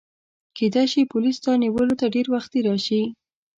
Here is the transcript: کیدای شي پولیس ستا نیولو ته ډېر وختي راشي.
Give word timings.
کیدای 0.57 0.87
شي 0.91 1.01
پولیس 1.13 1.35
ستا 1.39 1.51
نیولو 1.63 1.95
ته 2.01 2.05
ډېر 2.15 2.27
وختي 2.35 2.59
راشي. 2.67 3.01